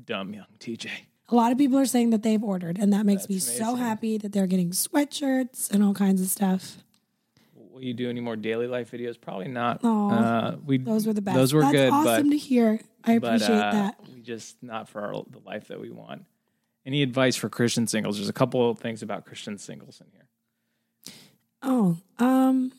[0.06, 0.90] dumb young TJ.
[1.30, 4.18] A lot of people are saying that they've ordered, and that makes me so happy
[4.20, 6.84] that they're getting sweatshirts and all kinds of stuff.
[7.56, 9.20] Will you do any more daily life videos?
[9.20, 9.84] Probably not.
[9.84, 11.36] Aw, uh, we Those were the best.
[11.36, 12.80] Those were That's good, awesome but to hear.
[13.04, 14.00] I but appreciate uh, that.
[14.14, 16.26] we just not for our, the life that we want.
[16.86, 18.18] Any advice for Christian singles?
[18.18, 21.16] There's a couple of things about Christian singles in here.
[21.64, 22.72] Oh, um,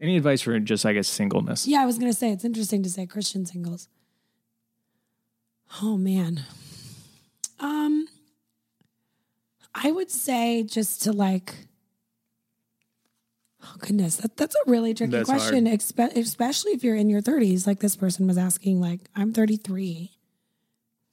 [0.00, 1.66] Any advice for just I guess singleness?
[1.66, 3.88] yeah, I was gonna say it's interesting to say Christian singles.
[5.82, 6.44] Oh man.
[7.60, 8.06] Um
[9.74, 11.54] I would say just to like
[13.62, 17.20] Oh goodness, that, that's a really tricky That's question, expe- especially if you're in your
[17.20, 17.66] 30s.
[17.66, 20.12] Like this person was asking, like I'm 33,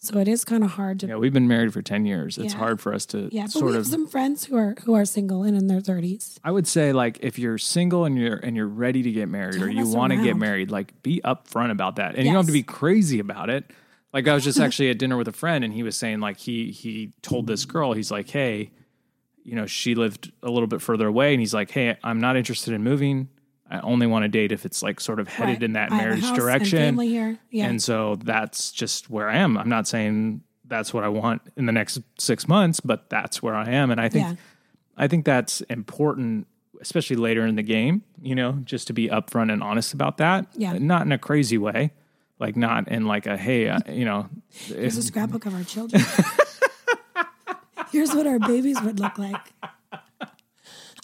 [0.03, 1.07] so it is kind of hard to.
[1.07, 2.37] Yeah, we've been married for ten years.
[2.37, 2.59] It's Yeah.
[2.59, 3.87] hard for us to Yeah, but sort we have of.
[3.87, 6.39] some friends who are who are single and in their 30s.
[6.43, 9.61] I would say like if you're single and you're and you're ready to get married
[9.61, 12.45] or you want to get married, like be upfront about that, and you don't have
[12.47, 13.71] to be crazy about it.
[14.13, 16.37] Like I was just actually at dinner with a friend, and he was saying like
[16.37, 18.71] he he told this girl, he's like, hey,
[19.43, 22.35] you know, she lived a little bit further away, and he's like, hey, I'm not
[22.37, 23.29] interested in moving.
[23.73, 25.63] I only want to date if it's like sort of headed Right.
[25.63, 26.77] in that I marriage and direction.
[26.79, 27.37] family here.
[27.49, 29.57] Yeah, And so that's just where I am.
[29.57, 33.55] I'm not saying that's what I want in the next six months, but that's where
[33.55, 33.89] I am.
[33.91, 34.35] And I think Yeah.
[34.95, 36.45] I think that's important,
[36.81, 40.45] especially later in the game, you know, just to be upfront and honest about that.
[40.55, 40.73] Yeah.
[40.77, 41.91] Not in a crazy way.
[42.39, 46.03] Like not in like a hey, uh, you know, Here's a scrapbook of our children.
[47.91, 49.53] Here's what our babies would look like.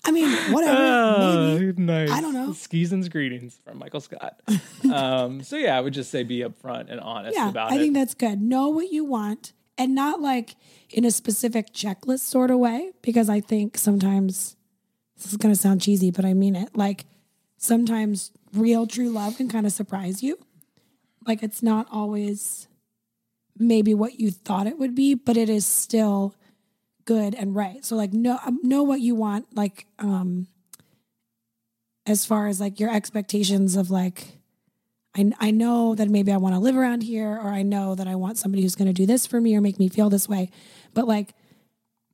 [0.05, 0.79] I mean, whatever.
[1.19, 1.69] maybe.
[1.69, 2.12] Uh, nice.
[2.12, 2.49] I don't know.
[2.49, 4.41] Skeezins greetings from Michael Scott.
[4.93, 7.77] um, so yeah, I would just say be upfront and honest Yeah, about I it.
[7.77, 8.41] I think that's good.
[8.41, 10.55] Know what you want and not like
[10.89, 14.55] in a specific checklist sort of way, because I think sometimes
[15.17, 16.75] this is going to sound cheesy, but I mean it.
[16.75, 17.05] Like
[17.57, 20.38] sometimes real true love can kind of surprise you.
[21.27, 22.67] Like it's not always
[23.57, 26.35] maybe what you thought it would be, but it is still
[27.10, 27.84] good and right.
[27.84, 30.45] So like know um, know what you want like um
[32.06, 34.39] as far as like your expectations of like
[35.17, 38.08] I, I know that maybe I want to live around here, or I know that
[38.08, 40.30] I want somebody who's going to do this for me or make me feel this
[40.30, 40.52] way.
[40.93, 41.34] But like,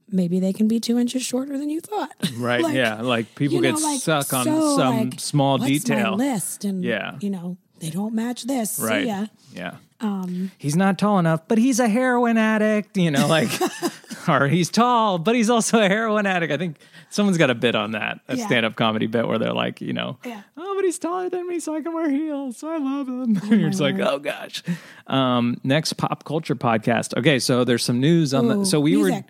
[0.10, 2.14] maybe they can be two inches shorter than you thought.
[2.38, 2.62] right.
[2.64, 3.02] Like, yeah.
[3.02, 6.16] Like people you know, get like, stuck on so, some like, small detail.
[6.16, 6.64] list?
[6.64, 7.18] And Yeah.
[7.20, 8.80] you know, they don't match this.
[8.80, 9.06] Right.
[9.06, 9.26] Ya.
[9.54, 9.76] Yeah.
[10.00, 13.50] Um, He's not tall enough, but he's a heroin addict, you know, like,
[14.28, 16.52] or he's tall, but he's also a heroin addict.
[16.52, 16.78] I think
[17.10, 18.46] someone's got a bit on that, a Yeah.
[18.46, 20.42] stand up comedy bit where they're like, you know, Yeah.
[20.58, 22.58] oh, but he's taller than me, so I can wear heels.
[22.58, 23.22] So I love him.
[23.38, 24.64] and you're just like, oh gosh.
[25.08, 27.18] Um, next pop culture podcast.
[27.18, 27.40] Okay.
[27.40, 29.24] So there's some news on the, so we were,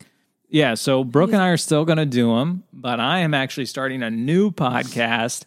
[0.50, 3.66] yeah, so Brooke and I are still going to do them, but I am actually
[3.66, 5.44] starting a new podcast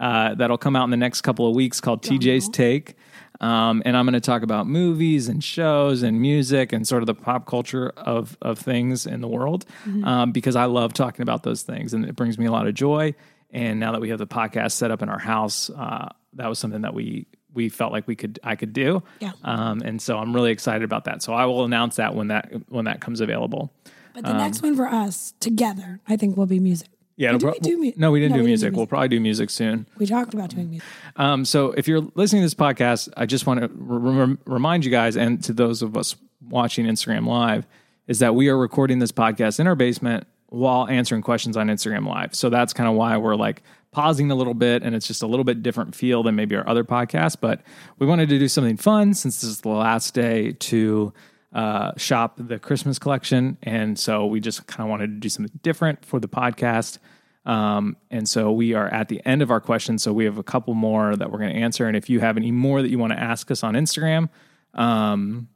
[0.00, 2.94] uh, that'll come out in the next couple of weeks called TJ's Take.
[3.40, 7.06] Um, and I'm going to talk about movies and shows and music and sort of
[7.06, 9.64] the pop culture of of things in the world
[10.04, 12.74] um, because I love talking about those things and it brings me a lot of
[12.74, 13.14] joy.
[13.50, 16.58] And now that we have the podcast set up in our house, uh, that was
[16.58, 19.02] something that we we felt like we could I could do.
[19.20, 19.32] Yeah.
[19.42, 21.22] Um, and so I'm really excited about that.
[21.22, 23.72] So I will announce that when that when that comes available.
[24.14, 26.88] But the next one for us together, I think, will be music.
[27.18, 28.46] Yeah, it'll we do mu- no, we didn't no, do we didn't do music.
[28.46, 28.76] music.
[28.76, 29.86] We'll probably do music soon.
[29.98, 30.88] We talked about doing music.
[31.16, 34.90] Um, so if you're listening to this podcast, I just want to rem- remind you
[34.92, 36.14] guys and to those of us
[36.48, 37.66] watching Instagram Live
[38.06, 42.06] is that we are recording this podcast in our basement while answering questions on Instagram
[42.06, 42.34] Live.
[42.36, 45.26] So that's kind of why we're like pausing a little bit and it's just a
[45.26, 47.36] little bit different feel than maybe our other podcasts.
[47.38, 47.62] But
[47.98, 51.12] we wanted to do something fun since this is the last day to
[51.52, 53.56] uh, shop the Christmas collection.
[53.62, 56.98] And so we just kind of wanted to do something different for the podcast.
[57.46, 60.02] Um, and so we are at the end of our questions.
[60.02, 61.86] So we have a couple more that we're going to answer.
[61.86, 64.28] And if you have any more that you want to ask us on Instagram,
[64.74, 65.48] um,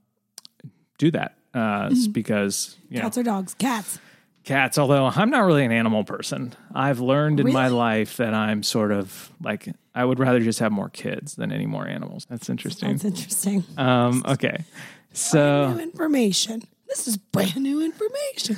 [0.97, 1.37] do that.
[1.53, 3.55] Uh, it's because, you know, Cats or dogs?
[3.55, 3.99] Cats.
[4.45, 8.63] cats, although I'm not really an animal person, I've learned in my life that I'm
[8.63, 12.27] sort of like, I would rather just have more kids than any more animals.
[12.31, 12.93] That's interesting.
[12.93, 13.65] That's interesting.
[13.77, 14.65] Um, okay.
[15.13, 16.63] So, new information.
[16.89, 18.57] This is brand new information.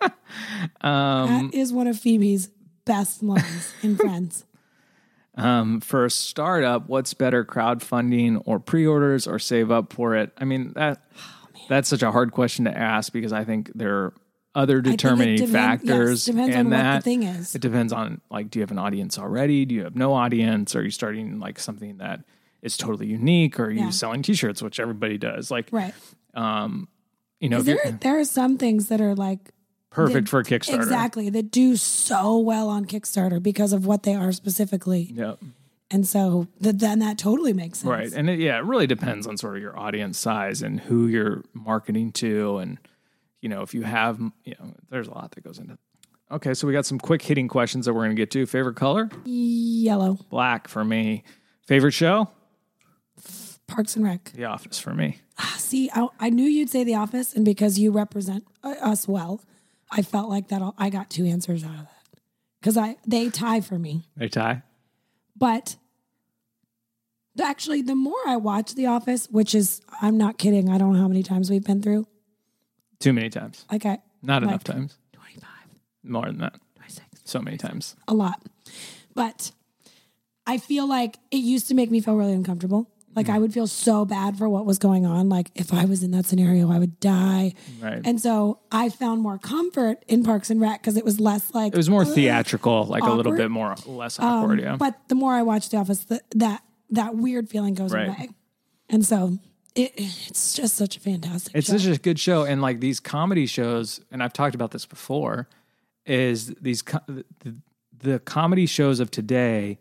[0.80, 2.50] um, that is one of Phoebe's
[2.84, 4.44] best lines in Friends.
[5.36, 10.30] Um, for a startup, what's better, crowdfunding or pre-orders or save up for it?
[10.38, 11.02] I mean that
[11.68, 14.14] that's such a hard question to ask because I think there are
[14.54, 16.28] other determining depen- factors.
[16.28, 17.54] yes, depends in on what the thing is.
[17.54, 19.64] It depends on like, do you have an audience already?
[19.64, 20.76] Do you have no audience?
[20.76, 22.20] Are you starting like something that
[22.64, 23.60] is totally unique?
[23.60, 23.90] Or are you Yeah.
[23.90, 25.50] selling T-shirts, which everybody does?
[25.52, 25.94] Like, Right.
[26.34, 26.88] um,
[27.38, 29.50] you know, There, there are some things that are like
[29.90, 30.76] perfect that- for Kickstarter.
[30.82, 31.30] Exactly.
[31.30, 35.12] That do so well on Kickstarter because of what they are specifically.
[35.14, 35.38] Yep.
[35.90, 37.88] And so th- then that totally makes sense.
[37.90, 38.12] Right.
[38.12, 41.44] And it, yeah, it really depends on sort of your audience size and who you're
[41.52, 42.56] marketing to.
[42.56, 42.78] And,
[43.42, 45.78] you know, if you have, you know, there's a lot that goes into
[46.32, 46.54] Okay.
[46.54, 48.46] So we got some quick hitting questions that we're going to get to.
[48.46, 49.10] Favorite color?
[49.26, 50.18] Yellow.
[50.30, 51.22] Black for me.
[51.68, 52.28] Favorite show?
[53.66, 54.32] Parks and Rec.
[54.34, 55.18] The Office for me.
[55.56, 59.40] See, I, I knew you'd say The Office, and because you represent uh, us well,
[59.90, 60.62] I felt like that.
[60.78, 62.20] I got two answers out of that
[62.60, 64.02] because I they tie for me.
[64.16, 64.62] They tie.
[65.36, 65.76] But
[67.42, 71.00] actually, the more I watch The Office, which is I'm not kidding, I don't know
[71.00, 72.06] how many times we've been through.
[73.00, 73.64] Too many times.
[73.72, 74.96] Like I Not Like- enough times.
[75.14, 75.50] 25,
[76.04, 76.54] More than that.
[76.76, 77.96] 26, So many times.
[78.06, 78.40] a lot.
[79.14, 79.50] But
[80.46, 82.88] I feel like it used to make me feel really uncomfortable.
[83.16, 85.28] Like I would feel so bad for what was going on.
[85.28, 87.52] Like if I was in that scenario, I would die.
[87.80, 88.00] Right.
[88.04, 91.72] And so I found more comfort in Parks and Rec because it was less like
[91.72, 94.60] it was more theatrical, like a little bit more, less awkward.
[94.60, 94.72] yeah.
[94.72, 98.08] Um, But the more I watch The Office, the, that that weird feeling goes Right.
[98.08, 98.28] away.
[98.90, 99.38] And so
[99.74, 101.54] it, it's just such a fantastic.
[101.54, 101.78] It's show.
[101.78, 105.48] such a good show, and like these comedy shows, and I've talked about this before,
[106.06, 107.24] is these the,
[107.98, 109.78] the comedy shows of today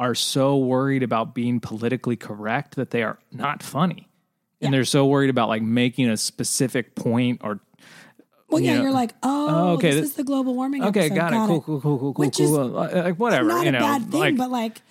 [0.00, 4.08] are so worried about being politically correct that they are not funny,
[4.60, 7.60] and they're so worried about like making a specific point or
[8.48, 10.82] well, yeah, you know- you're like, oh, Oh, okay, this th- is the global warming.
[10.84, 11.14] okay, episode.
[11.16, 13.70] got, it, cool, cool, cool, cool, cool, Which is cool, uh, like whatever, Not you
[13.72, 14.82] know, a bad thing, like but like,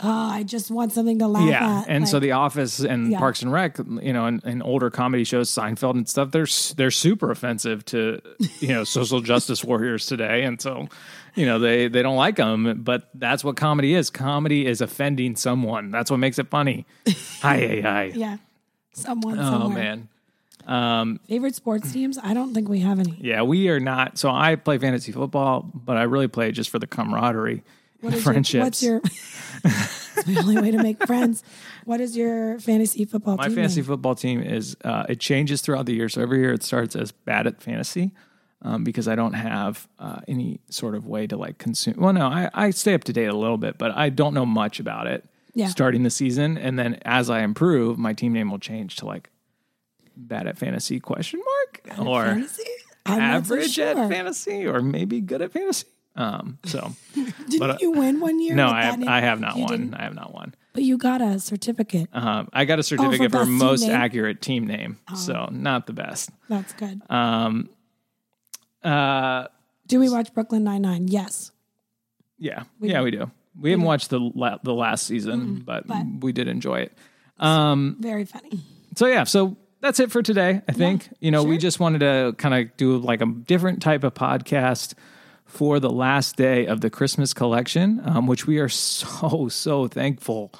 [0.00, 1.88] oh, I just want something to laugh yeah, at.
[1.88, 3.18] and so The Office and Yeah.
[3.18, 6.90] Parks and Rec, you know, and, and older comedy shows, Seinfeld and stuff, they're they're
[6.90, 8.20] super offensive to
[8.60, 10.88] you know social justice warriors today, and so
[11.34, 12.82] you know they they don't like them.
[12.82, 14.10] But that's what comedy is.
[14.10, 15.90] Comedy is offending someone.
[15.90, 16.86] That's what makes it funny.
[17.40, 18.02] hi, hi, hi.
[18.14, 18.36] yeah,
[18.92, 19.38] someone.
[19.38, 19.78] Oh somewhere.
[19.78, 20.08] man.
[20.66, 22.18] Um, favorite sports teams?
[22.22, 23.18] I don't think we have any.
[23.20, 24.16] yeah, we are not.
[24.16, 27.62] So I play fantasy football, but I really play just for the camaraderie
[28.04, 29.00] What is your- what's your?
[29.64, 31.42] it's the only way to make friends.
[31.84, 33.56] What is your fantasy football My team?
[33.56, 36.08] fantasy football team is uh, it changes throughout the year.
[36.08, 38.12] So every year it starts as bad at fantasy
[38.62, 41.94] um, because I don't have uh, any sort of way to like consume.
[41.98, 44.46] Well, no, I, I stay up to date a little bit, but I don't know
[44.46, 45.68] much about it Yeah.
[45.68, 46.56] starting the season.
[46.58, 49.30] And then as I improve, my team name will change to like
[50.16, 52.62] bad at fantasy question mark or not so
[53.06, 55.86] average at fantasy or maybe good at fantasy.
[56.16, 58.54] Um, so Didn't but, uh, you win one year?
[58.54, 59.02] no, I have.
[59.06, 59.66] I have not won.
[59.68, 59.94] didn't?
[59.94, 60.54] I have not won.
[60.72, 62.08] But you got a certificate.
[62.12, 63.90] Um, I got a certificate for, best team most name?
[63.92, 66.30] accurate team name, so not the best.
[66.48, 67.00] That's good.
[67.10, 67.68] Um,
[68.82, 69.46] uh,
[69.86, 71.08] Do we watch Brooklyn Nine Nine?
[71.08, 71.50] Yes.
[72.38, 73.30] yeah, yeah, we do.
[73.60, 75.84] We haven't watched the la- the last season, but,
[76.20, 76.92] we did enjoy it.
[77.38, 78.60] Um, Very funny.
[78.96, 80.62] so yeah, so that's it for today.
[80.68, 84.02] I think you know we just wanted to kind of do like a different type
[84.04, 84.94] of podcast
[85.54, 90.52] for the last day of the Christmas collection, um, which we are so so thankful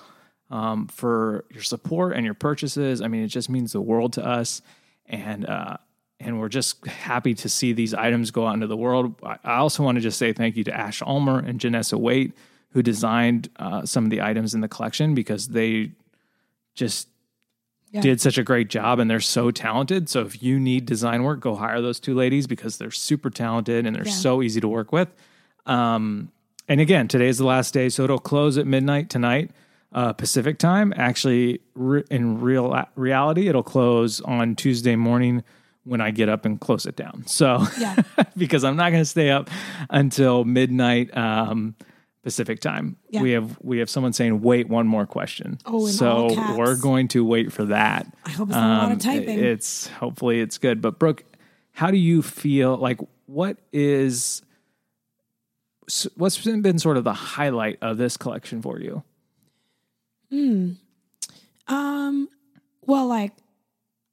[0.51, 3.03] um, for your support and your purchases.
[3.03, 4.63] I mean, it just means the world to us,
[5.07, 5.77] and uh,
[6.21, 9.17] and we're just happy to see these items go out into the world.
[9.23, 12.33] I also want to just say thank you to Ash Ulmer and Janessa Waite
[12.75, 15.93] who designed uh, some of the items in the collection because they
[16.75, 17.09] just
[17.95, 18.01] Yeah.
[18.03, 20.09] did such a great job and they're so talented.
[20.09, 23.87] So if you need design work, go hire those two ladies because they're super talented
[23.87, 24.13] and they're Yeah.
[24.13, 25.09] so easy to work with.
[25.67, 26.31] Um,
[26.69, 29.51] and again, today is the last day, so it'll close at midnight tonight,
[29.93, 30.93] uh, Pacific time.
[30.97, 35.43] Actually, re- in real reality, it'll close on Tuesday morning
[35.85, 37.25] when I get up and close it down.
[37.27, 37.97] So, Yeah.
[38.37, 39.51] because I'm not going to stay up
[39.91, 41.75] until midnight um,
[42.25, 42.97] Pacific time.
[43.11, 43.23] Yeah.
[43.23, 47.25] We have we have someone saying, "Wait, one more question." Oh, so we're going to
[47.25, 48.07] wait for that.
[48.25, 49.39] I hope it's not a lot Um, of typing.
[49.39, 50.81] It's hopefully it's good.
[50.81, 51.23] But Brooke,
[51.73, 52.77] how do you feel?
[52.79, 54.41] Like, what is
[56.17, 59.03] what's been sort of the highlight of this collection for you?
[60.31, 60.73] Hmm.
[61.69, 62.29] Um,
[62.87, 63.33] well, like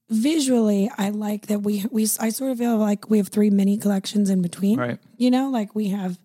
[0.10, 3.78] visually, I like that we we I sort of feel like we have three mini
[3.78, 4.78] collections in between.
[4.78, 5.00] Right.
[5.18, 6.20] You know, like we have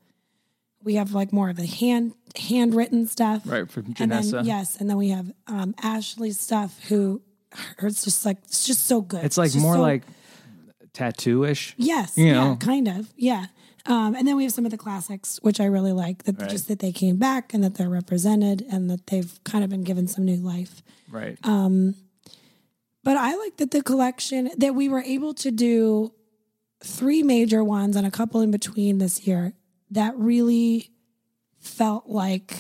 [0.87, 3.43] we have like more of the hand handwritten stuff.
[3.45, 4.47] Right from And then Janessa.
[4.47, 7.21] yes, and then we have um Ashley's stuff who
[7.79, 9.23] hers just like it's just so good.
[9.25, 10.05] It's like just more so- like
[10.95, 11.75] tattoo-ish.
[11.77, 12.57] Yes, you yeah, know.
[12.57, 13.47] kind of, yeah.
[13.85, 16.25] Um, and then we have some of the classics, which I really like.
[16.25, 16.49] That Right.
[16.51, 19.83] just that they came back and that they're represented and that they've kind of been
[19.85, 20.83] given some new life.
[21.11, 21.39] Right.
[23.05, 26.13] But I like that the collection that we were able to do
[26.83, 29.53] three major ones and a couple in between this year
[29.91, 30.91] that really
[31.59, 32.57] felt like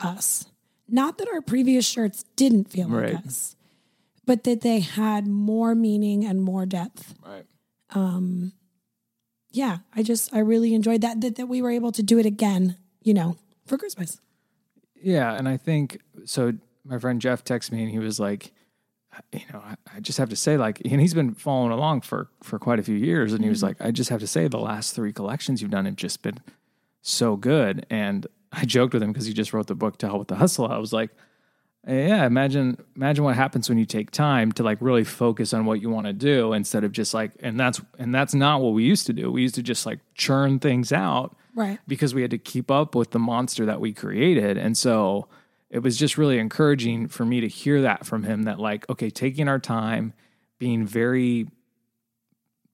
[0.00, 0.46] us.
[0.88, 3.56] Not that our previous shirts didn't feel like us,
[4.26, 7.14] but that they had more meaning and more depth.
[7.24, 7.46] right.
[7.90, 8.52] Um,
[9.50, 12.26] yeah, I just I really enjoyed that that, that we were able to do it
[12.26, 14.20] again, you know, for Christmas.
[14.94, 16.54] Yeah, and I think so.
[16.84, 18.52] My friend Jeff texted me, and he was like,
[19.32, 22.28] "You know, I, I just have to say, like, and he's been following along for
[22.42, 24.58] for quite a few years, and he was like, I just have to say, the
[24.58, 26.38] last three collections you've done have just been
[27.02, 30.18] so good." And I joked with him because he just wrote the book "To Hell
[30.18, 31.10] with the Hustle." I was like,
[31.86, 35.80] "Yeah, imagine imagine what happens when you take time to like really focus on what
[35.82, 38.84] you want to do instead of just like." And that's and that's not what we
[38.84, 39.30] used to do.
[39.30, 41.78] We used to just like churn things out Right.
[41.86, 44.56] because we had to keep up with the monster that we created.
[44.56, 45.28] And so
[45.70, 49.08] it was just really encouraging for me to hear that from him that, like, okay,
[49.10, 50.12] taking our time,
[50.58, 51.48] being very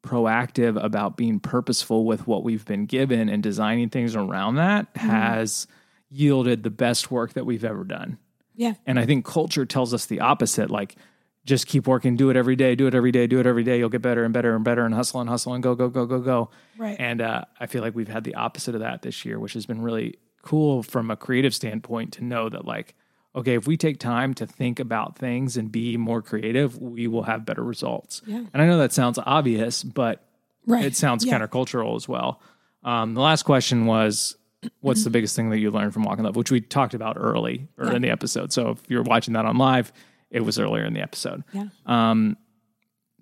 [0.08, 5.66] proactive about being purposeful with what we've been given and designing things around that has
[6.10, 8.16] yielded the best work that we've ever done.
[8.56, 8.74] Yeah.
[8.86, 10.70] And I think culture tells us the opposite.
[10.70, 10.96] Like,
[11.44, 13.78] just keep working, do it every day, do it every day, do it every day.
[13.78, 16.06] You'll get better and better and better and hustle and hustle and go, go, go,
[16.06, 16.50] go, go.
[16.76, 16.96] Right.
[16.98, 19.66] And uh, I feel like we've had the opposite of that this year, which has
[19.66, 22.94] been really cool from a creative standpoint to know that, like,
[23.38, 27.22] okay, if we take time to think about things and be more creative, we will
[27.24, 28.20] have better results.
[28.26, 28.44] Yeah.
[28.52, 30.24] And I know that sounds obvious, but
[30.66, 30.84] Right.
[30.84, 31.38] it sounds Yeah.
[31.38, 32.40] countercultural as well.
[32.84, 34.36] Um, the last question was,
[34.80, 37.16] what's the biggest thing that you learned from Walk in Love, which we talked about
[37.18, 38.52] early or in the episode.
[38.52, 39.92] So if you're watching that on live,
[40.30, 41.44] it was earlier in the episode.
[41.52, 41.68] Yeah.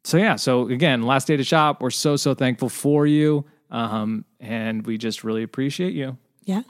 [0.04, 1.82] So yeah, so again, last day to shop.
[1.82, 6.16] We're so so thankful for you, um, and we just really appreciate you.
[6.44, 6.62] Yeah.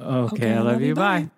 [0.00, 0.94] Okay, I love, you.
[0.94, 1.30] Bye.